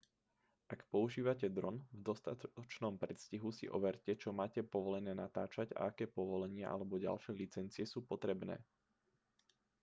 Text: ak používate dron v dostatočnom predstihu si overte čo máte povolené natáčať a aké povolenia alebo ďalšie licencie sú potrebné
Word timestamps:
ak 0.73 0.79
používate 0.93 1.45
dron 1.57 1.77
v 1.93 1.99
dostatočnom 2.09 2.93
predstihu 3.03 3.49
si 3.57 3.65
overte 3.77 4.11
čo 4.21 4.29
máte 4.39 4.61
povolené 4.73 5.13
natáčať 5.23 5.67
a 5.77 5.93
aké 5.93 6.05
povolenia 6.17 6.65
alebo 6.73 6.97
ďalšie 7.07 7.31
licencie 7.41 7.85
sú 7.93 7.99
potrebné 8.11 8.55